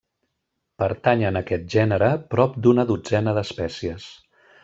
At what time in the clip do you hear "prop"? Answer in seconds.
2.33-2.57